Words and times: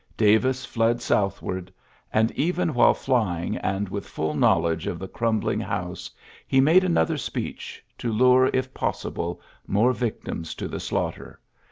Davis 0.17 0.65
fled 0.65 0.99
southward; 0.99 1.71
aii( 2.11 2.31
even 2.31 2.73
while 2.73 2.95
flying^ 2.95 3.59
and 3.61 3.87
with 3.87 4.03
fiill 4.07 4.33
know 4.35 4.65
edge 4.65 4.87
of 4.87 4.97
the 4.97 5.07
cmmbling 5.07 5.61
house, 5.61 6.09
he 6.47 6.59
mad 6.59 6.83
another 6.83 7.19
speech, 7.19 7.85
to 7.99 8.11
lure, 8.11 8.49
if 8.51 8.73
possible, 8.73 9.39
moi 9.67 9.93
yictims 9.93 10.55
to 10.55 10.67
the 10.67 10.79
slaughter. 10.79 11.39